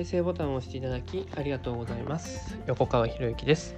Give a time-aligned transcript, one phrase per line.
[0.00, 2.56] 再生ボタンを押していただきありがとうございます。
[2.64, 3.76] 横川博之です。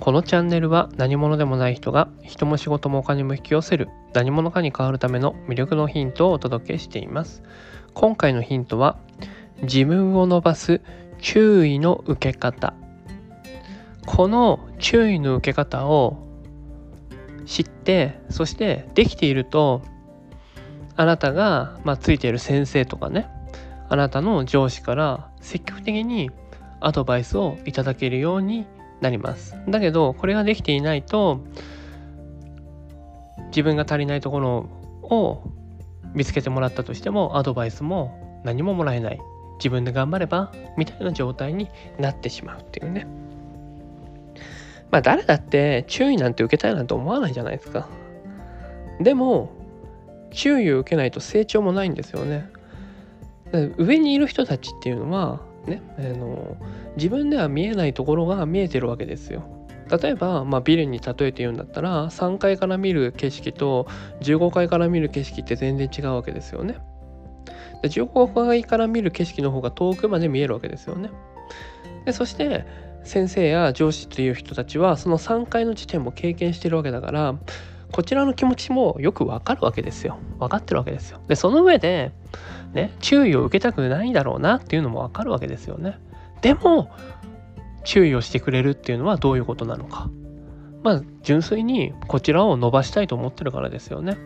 [0.00, 7.44] このチャンネルは何者でもない人が人も仕事もお金も引き寄せる何者かに変わるための魅力のヒントをお届けしています。
[7.94, 8.98] 今回のヒントは
[9.62, 10.80] 自分を伸ばす
[11.20, 12.74] 注意の受け方。
[14.06, 16.26] この注意の受け方を
[17.46, 19.82] 知ってそしてできていると
[20.96, 23.30] あなたが、まあ、ついている先生とかね
[23.92, 26.30] あなたの上司から積的に
[26.80, 28.66] アドバイスをいただけるように
[29.00, 29.56] なります。
[29.68, 31.40] だけどこれができていないと
[33.48, 34.68] 自分が足りないところ
[35.02, 35.42] を
[36.14, 39.20] 見つけてもらったとしてもアドバイスも何ももらえない。
[39.58, 43.06] 自分で頑張ればみたいな状態になってしまうっていうね。
[44.90, 47.86] まあ誰だって注意なんて受けたいなんて思わないじゃないですか。
[49.00, 49.50] でも
[50.30, 52.48] 注意を受けないと成長もないんですよね。
[53.76, 56.56] 上にいる人たちっていうのはねあの
[56.96, 59.42] 自分では見えないところが見えてるわけですよ。
[59.90, 63.88] 例えば、まあ、ビルに例えて言うんだったら3階から見る景色と
[64.20, 66.76] 15階から見る景色って全然違うわけですよね。
[67.82, 71.10] で15階から見る景色の方が遠くまで見えるわけですよね。
[72.04, 72.64] でそして
[73.02, 77.34] 先生や上司という人たちはその3階の地点も経験してるわけだから
[77.92, 80.18] こちらの気持ちもよくわかるわけですよ。
[80.38, 81.20] 分かってるわけですよ。
[81.28, 82.12] でその上で
[82.72, 85.98] ね、注意を受けたくないだろうなっていうのもわかるわけですよね。
[86.40, 86.90] でも
[87.84, 90.08] 注意をしてくれるっていうのはどういうことなのか。
[90.82, 94.16] まあ純粋にこちらを伸ばしたいと思ってるからですよね。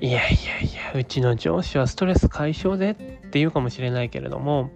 [0.00, 2.90] いやいやいやうちの上司はストレス解消で
[3.26, 4.70] っていうかもしれないけれども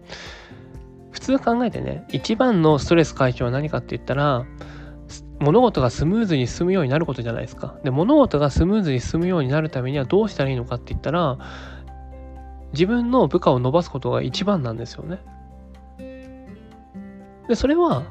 [1.12, 4.44] 普通考えてね一番のストレス解消は何かって言ったら
[5.40, 7.76] 物事がスムーズに進むようになることじゃないですか。
[7.84, 11.38] で物事がスムーズに進むようになるためにはどうしたらいいのかって言ったら
[12.72, 15.18] 自分の部下を伸ばすことが一番なんですよね。
[17.48, 18.04] でそれは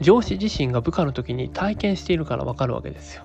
[0.00, 3.24] 上司自身が部下の時に体験しているから分かるわけですよ。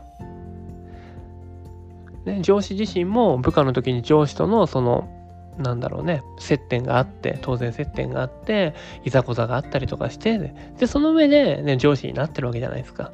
[2.26, 5.09] ね、上司自身も部下の時に上司とのその
[5.58, 13.12] なんだろうね接点があって当然接点があっていざこざがあったりとかしてでその上で、ね、上司になってるわけじゃないですか。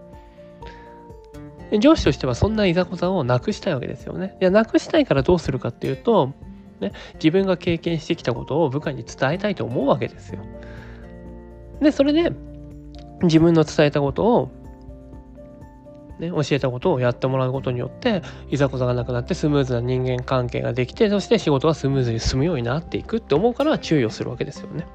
[1.79, 4.37] 上司としてはそんないざこざをなくしたいわけですよね。
[4.41, 6.33] いやなくしたいからどうするかっていうと
[6.79, 10.41] ね、自分が経験してきたことを部下に伝えたいと思うわけですよ。
[11.81, 12.31] でそれで
[13.23, 14.51] 自分の伝えたことを、
[16.19, 24.85] ね、教えたことをやってもらうことによっていざこざがなくなってスムーズな人間関係ができてそして仕事がスムーズに進むようになっていくって思うから注意をするわけですよね。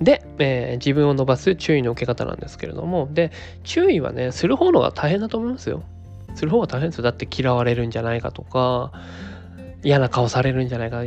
[0.00, 3.30] で、えー、自分を伸ばす注意の受け方なんですけれどもで
[3.62, 5.82] 注意はねする方のが大変だと思いますよ。
[6.34, 7.04] する方が大変ですよ。
[7.04, 8.92] だって嫌われるんじゃないかとか
[9.82, 11.04] 嫌な顔されるんじゃないか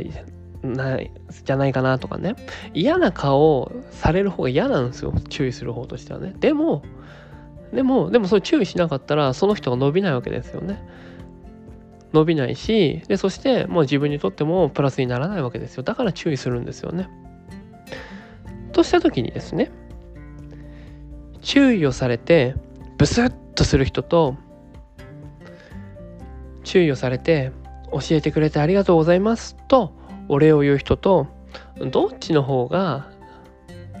[0.62, 1.10] ない
[1.44, 2.36] じゃないかなとかね。
[2.74, 5.12] 嫌な顔される方が嫌なんですよ。
[5.28, 6.34] 注意する方としてはね。
[6.38, 6.82] でも
[7.72, 10.82] でもでもそれ注意しなかったらその人が伸びないわけですよね。
[12.12, 15.82] 伸びないしでそしてもう自分にとってもプラスにならないわけですよ。
[15.82, 17.08] だから注意するんですよね。
[18.76, 19.70] とした時にですね
[21.40, 22.54] 注意をされて
[22.98, 24.36] ブスッとする人と
[26.62, 27.52] 注意をされて
[27.90, 29.94] 教えてくれてありがとうございますと
[30.28, 31.26] お礼を言う人と
[31.90, 33.08] どっちの方が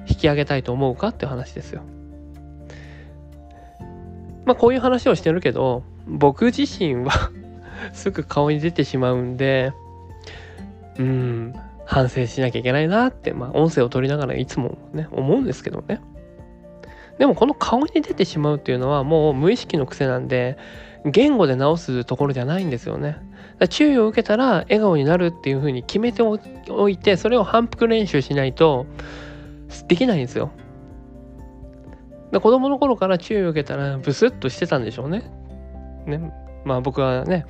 [0.06, 1.82] 引き上げたいと思うかって話ですよ。
[4.44, 7.30] まあこういう話をしてるけど僕自身は
[7.94, 9.72] すぐ顔に出てしまうんで
[10.98, 11.54] うん
[11.86, 16.00] 反省しなきゃいけないなってまあ音声を取りながらいつもね思うんですけどね。
[17.18, 20.58] でもこの顔に出てしまうっていうのはもう無意識の癖なんで
[21.06, 23.18] 言語で直すところじゃないんですよね。
[23.70, 28.84] 注意を受けたら笑顔になるっていうふうに決めておいてそれを反復練習しないと
[29.88, 30.50] できないんですよ。
[32.32, 35.30] 子供の頃から注意を受けたらブスッとしてたんでしょうね。
[36.06, 36.32] ね
[36.64, 37.46] まあ僕はね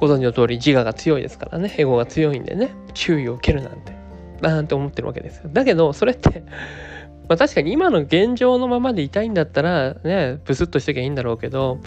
[0.00, 1.72] ご存知の通り自我が強いですからね。
[1.76, 2.70] エゴが強いんでね。
[2.94, 3.92] 注意を受けるなんて。
[4.40, 5.50] なんて思ってるわけですよ。
[5.52, 6.42] だけどそれって
[7.28, 11.78] まあ確かに今の現状のままでいたいんだったらねブスッとしてきゃいいんだろうけど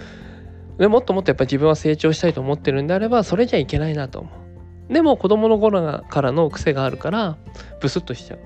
[0.77, 4.93] でもっともっとやっぱ自分は成長したいと思ってるんであればそれじゃいけないなと思う。
[4.93, 7.37] でも子供の頃からの癖があるから
[7.79, 8.39] ブスッとしちゃう。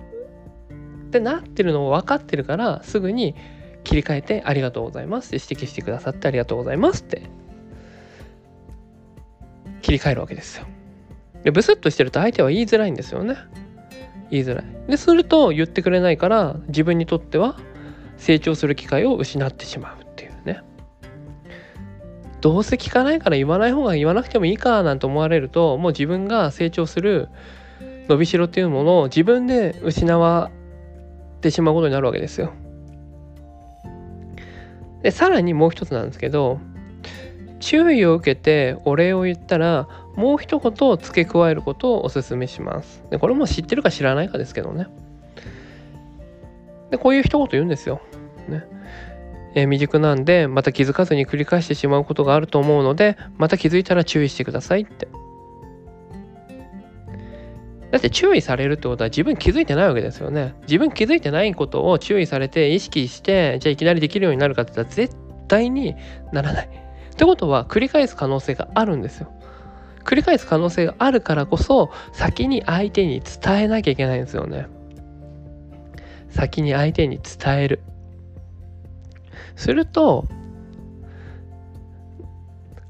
[1.07, 3.35] ってなってるのを分かってるからすぐに
[3.83, 7.23] 切り替えてありがとうございますって指摘してくださってありがとうございますって
[9.87, 10.65] 切り替えるわけですよ。
[11.43, 13.37] でブスッとしてると相手は言いづらいんですよね。
[14.29, 14.65] 言いづらい。
[14.89, 17.57] ですると言ってくれないから自分にとっては
[18.17, 20.61] 成長する機会を失ってしまうっていうね。
[22.41, 27.29] どうせ聞かないから言わない方が言わなくてもいいかなんて思われるともう自分が成長する
[28.09, 30.51] 伸びしろっていうものを自分で失わ
[31.37, 32.51] ってしまうことになるわけですよ。
[35.01, 36.59] でさらにもう一つなんですけど
[37.59, 43.03] 注意を受けてお礼を言ったらもう一言付け加えることをお勧めします。
[43.09, 44.87] でこれも知ってるか知らないかですけどね。
[46.91, 48.01] でこういう一言言うんですよ。
[48.47, 48.63] ね
[49.55, 55.07] えー、未熟なんでまた気づかずに繰り返してしまうことがあると思うのでまた気づいたら注意してくださいって。
[57.91, 60.55] だって注意されるってことは自分気づいてないわけですよね。
[60.63, 65.15] 自分気づいてないことを注意されて意識してじゃあいきなりできるようになるかって言ったら絶
[65.47, 65.95] 対に
[66.33, 66.86] ならない。
[67.17, 69.31] ってことは繰り返す可能性があるんですよ。
[70.03, 74.67] 繰り返す可能性があるからこそ先に相手に伝えなきゃいけないんですよね。
[76.29, 77.81] 先に相手に伝える。
[79.55, 80.27] すると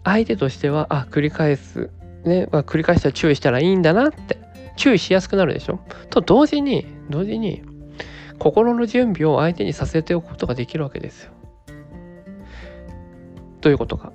[0.04, 1.90] 相手としてはあ繰り返す
[2.26, 4.38] ね、まあ、繰り返したら注意したらいいんだなって
[4.76, 5.80] 注意しやすくなるでしょ
[6.10, 7.64] と同時に同時に
[8.40, 11.32] 心の準備を相手にさせておくことができるわけですよ。
[13.68, 14.14] どういうことか。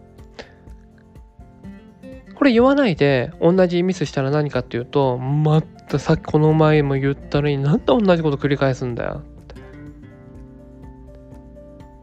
[2.35, 9.55] これ言わないで同じミスしたら何かっていうとまたさっきこの前も言ったのになんで同じこと繰り返すんだよって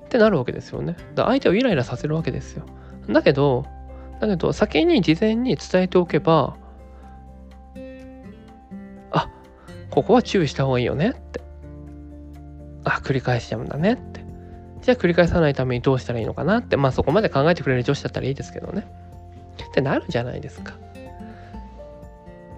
[0.05, 0.95] ってなるわけですよね。
[1.15, 2.67] だ相手をイライラさせるわけですよ。
[3.09, 3.65] だけど
[4.21, 6.55] だけど先に事前に伝えておけば
[9.11, 9.27] あ
[9.89, 11.41] ここは注意した方がいいよねって。
[12.83, 14.08] あ、繰り返しちゃうんだねって。
[14.81, 18.87] じゃあ繰り返さないためにどうしたらいいのかなって、まあそこまで考えてくれる女子だったらいいですけどね。
[19.69, 20.73] ってなるじゃないですか。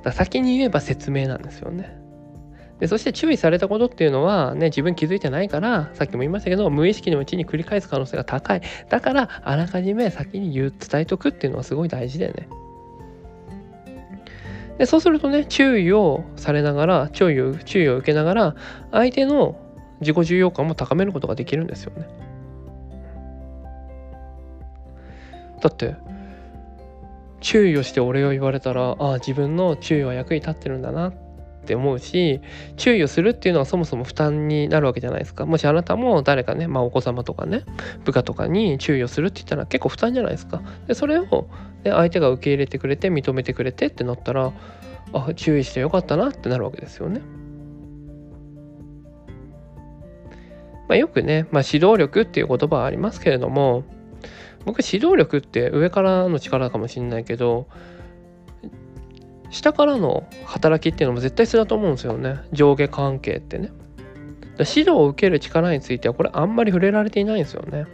[0.03, 2.01] だ先に言えば説明なんですよね。
[2.79, 12.50] でそして注意されたことっていうのはね自分気づいてないからさっきも言いましたけど無意識のうちに繰り返す可能性が高いだからあらかじめ先に言う伝えとくっていうのはすごい大事だよね。
[14.79, 18.56] でそうするとね注意をされながら注意を注意を受けながら
[18.91, 19.59] 相手の
[20.01, 22.07] 自己重要感も高めることができるんですよね。
[25.62, 25.95] だって
[27.39, 31.13] 注意をしてお礼を言われたらああ自分の注意は役に立ってるんだなっ
[31.65, 32.42] て思うし
[32.77, 37.63] 注意をするっていうのはそもそも負担になるわけじゃないですかもしあなたも誰かね、まあ、お子様とかね
[38.03, 41.48] 部下とかに注意をするって言ったら結構負担じゃないですかでそれを
[41.83, 44.53] で相手が受け入れてくれて認めてくれてってなったら
[45.13, 47.21] あ注意してよかったなってなるわけですよね。
[50.91, 53.85] まあ、よくね、まあ、指導力っていう言葉はありますけれども
[54.65, 57.69] 僕指導力って上からの力かもしれないけど
[59.51, 63.71] 下からの働きっていうのも絶対必要だと思うんですよね上下関係ってね。
[64.59, 67.85] 指導を受ける力についてはこれあんまり触れられていないんですよね。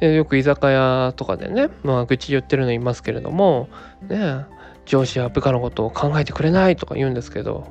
[0.00, 3.68] ねよく居酒屋とかでね、まあ、愚痴言ってるのいますけれども、
[4.08, 4.46] ね、
[4.86, 7.68] 上司は部下のことを考えてくれないとか言うんですけど、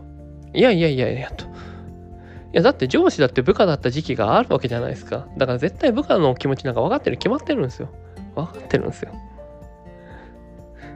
[0.53, 1.55] いやいやいやいやと。
[2.55, 5.27] や、だって上司だって部下だった時期があるわけじゃないですか。
[5.37, 7.89] だから絶対部下の気持ちなんか分かってる決まってるんですよ。
[8.35, 9.11] 分かってるんですよ。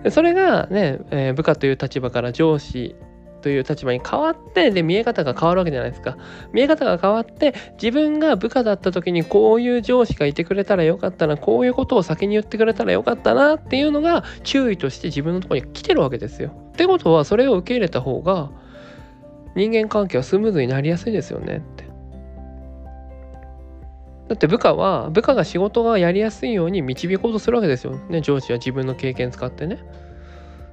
[0.10, 2.96] それがね、えー、部下という立場から上司
[3.42, 6.18] という立場に変わってで見え方が変わるわけじゃないですか
[6.52, 16.52] 見え方が変わって自分が部下だった時にこういう上司がいてくれたらよかったなこういうことを先に言ってくれたらよかったなっていうのが注意として自分のとこに来てるわけですよ。
[16.70, 18.52] ってことはそれを受け入れた方が
[19.56, 21.90] 人間関係はスムーズになりやすいですよねって。
[24.30, 29.80] だって部下は部下が仕事がやりやすいように導こうとするわけですよね上司は自分の経験使ってね。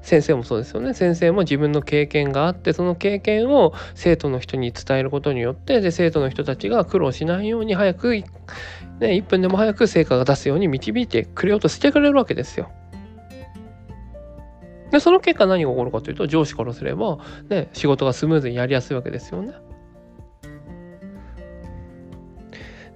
[0.03, 8.25] 先生もそうですよね先生も自分の経験があってその経験を生徒の人に伝えることによってで生徒の人たちが苦労しないように早く、ね、
[9.01, 12.71] 1分でも早く成果が出すように導いてくれようとしてくれるわけですよ。
[14.91, 19.55] でその結果何が起こるかというと上司からすれば、ね、仕事がスムーズにやりやすいわけですよね。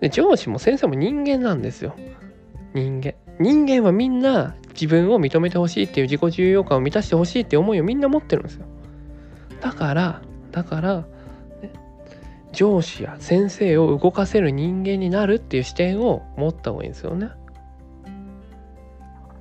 [0.00, 1.94] で上司も先生も人間なんですよ。
[2.74, 3.14] 人間。
[3.38, 8.66] 人間はみんな自分を認めてほしいっていう自己重要感を満たしてほしいっていう思いをみんな持ってるんですよ。
[9.60, 11.04] だからだから、ね、
[12.52, 17.30] 上司や先生を動かせる人間になるっていう視点を持った方がいいんですよね。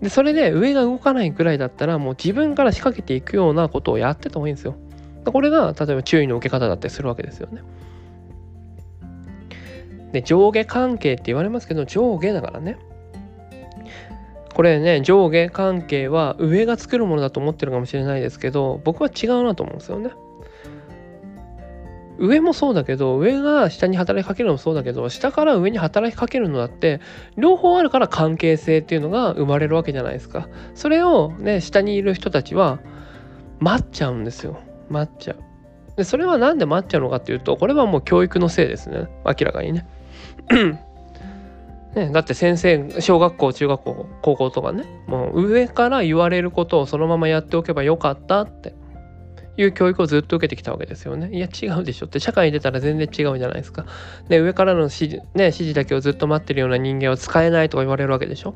[0.02, 4.76] でそれで上が動かないくらいだったらもう自分から仕掛けていくようなことをやってた方がいいんですよ。
[5.26, 7.62] これが例えば注意の受け方だったりするわけですよね。
[10.12, 12.78] で上下関係って言われますけど上下だからね
[14.56, 20.12] これね上下関係は上が作るものだと思ってるかもしれないですけど僕は違うなと思うんですよね。
[22.20, 27.00] 上もそうだけど上が下に働きかけるのもそうだけど下から上に働きかけるのだって
[27.38, 30.50] 両方あるから関係性っていうのが生まれるわけじゃないですか。
[30.76, 32.80] それをね下にいる人たちは
[33.60, 34.60] 待っちゃうんですよ。
[34.90, 35.38] 待っちゃう。
[35.96, 39.08] でそれは何で待っちゃうのかっていうとこれはもう教育のせいですね。
[39.26, 39.88] 明らかにね。
[41.96, 48.76] ね、だって先生小学校中学校高校とかねもう上から言われることをそのままやっておけばよかったって。
[49.60, 51.30] いう教育をずっと受けてきたわけですよね。
[51.34, 53.86] いや違うでしょって社会に出たら全然違うじゃないですか。
[54.30, 58.56] で上からの指示,、ね、指示だけをずっと待ってるような人間は使えないとか言われるわけでしょ。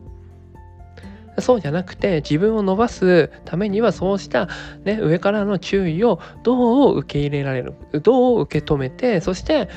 [1.40, 4.48] そうじゃなくて自分を伸ばすためにはそうした、
[4.86, 9.68] ね、上からの注意をどう受け入れられるどう受け止めてそして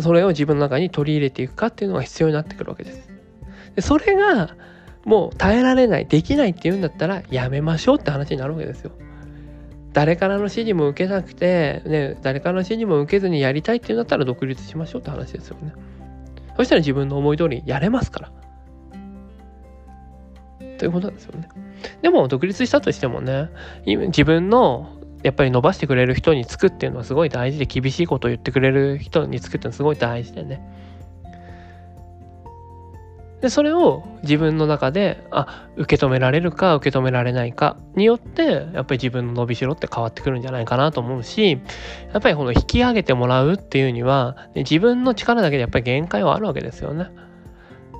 [0.00, 3.08] それを自分の中に取り入れていくかっていうのが必要になってくるわけです。
[3.76, 4.56] でそれが
[5.04, 8.90] もう耐えられないできないっていうんだったらやめましょうって話になるわけですよ。
[9.94, 15.72] 誰からの指示も受けなくて、ね、誰からの指示も受けずにやりたいっていうんだったら独立しましょうって話ですよね。
[16.56, 18.32] そしたら自分の思い通りやれますから。
[20.78, 21.48] ということなんですよね。
[22.02, 23.50] でも独立したとしてもね、
[23.86, 30.60] 自分のやっぱり伸ばしてくれる人につくっていうのはすごい大事で厳しいことを言ってくれる人につくっていうのはすごい大事でね。
[33.44, 41.60] でそれを自分の中であ受け止められるか受け止められないかによってやっぱり自分の伸びしろって変わってくるんじゃないかなと思うし
[42.14, 47.10] やっぱりこの引き上げてもらうっていうには自分の力だけでやっぱり限界はあるわけですよね。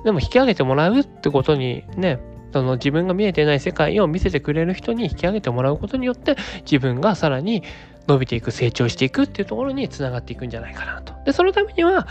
[0.03, 2.17] でも引き上げてもらうってことにね
[2.51, 7.61] その自分が見えてない世界を見せてくれる人に引き上げてもらうことによって自分がさらに
[8.07, 11.13] 伸びていく成長していくっていうところにつながっていくんじゃないかなと。
[11.23, 12.07] でそのためには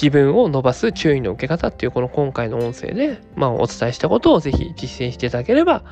[0.00, 5.82] 自分を伸ばす注意の受け方っていうこの今回の音声で、まあ、お伝えしたことをぜひ実践していただければ、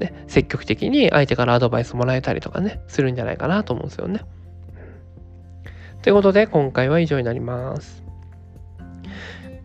[0.00, 4.22] ね、積極的に相手からアドバイスもらえたりとかねするんじゃないかなと思うんですよね。
[6.02, 8.07] ということで今回は以上になります。